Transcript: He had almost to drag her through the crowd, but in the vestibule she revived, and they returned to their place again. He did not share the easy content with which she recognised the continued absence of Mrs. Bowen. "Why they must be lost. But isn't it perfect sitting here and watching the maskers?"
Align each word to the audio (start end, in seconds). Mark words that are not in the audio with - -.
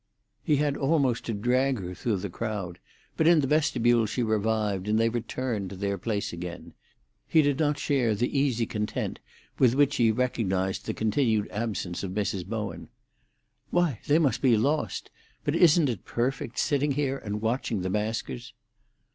He 0.43 0.55
had 0.55 0.77
almost 0.77 1.25
to 1.25 1.33
drag 1.35 1.77
her 1.77 1.93
through 1.93 2.17
the 2.17 2.29
crowd, 2.31 2.79
but 3.17 3.27
in 3.27 3.41
the 3.41 3.45
vestibule 3.45 4.07
she 4.07 4.23
revived, 4.23 4.87
and 4.87 4.99
they 4.99 5.09
returned 5.09 5.69
to 5.69 5.75
their 5.75 5.99
place 5.99 6.33
again. 6.33 6.73
He 7.27 7.43
did 7.43 7.59
not 7.59 7.77
share 7.77 8.15
the 8.15 8.35
easy 8.35 8.65
content 8.65 9.19
with 9.59 9.75
which 9.75 9.93
she 9.93 10.09
recognised 10.09 10.87
the 10.87 10.95
continued 10.95 11.47
absence 11.51 12.01
of 12.01 12.13
Mrs. 12.13 12.47
Bowen. 12.47 12.87
"Why 13.69 13.99
they 14.07 14.17
must 14.17 14.41
be 14.41 14.57
lost. 14.57 15.11
But 15.43 15.55
isn't 15.55 15.87
it 15.87 16.03
perfect 16.03 16.57
sitting 16.57 16.93
here 16.93 17.19
and 17.19 17.39
watching 17.39 17.81
the 17.81 17.91
maskers?" 17.91 18.53